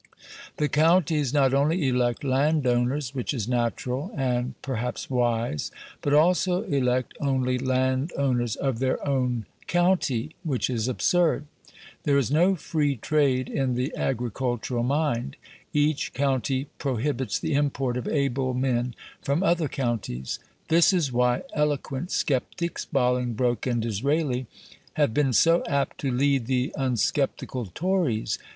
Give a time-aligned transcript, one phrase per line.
[0.57, 5.69] The counties not only elect landowners, which is natural, and perhaps wise,
[6.01, 11.45] but also elect only landowners OF THEIR OWN COUNTY, which is absurd.
[12.01, 15.35] There is no free trade in the agricultural mind;
[15.71, 20.39] each county prohibits the import of able men from other counties.
[20.69, 24.47] This is why eloquent sceptics Bolingbroke and Disraeli
[24.93, 28.39] have been so apt to lead the unsceptical Tories.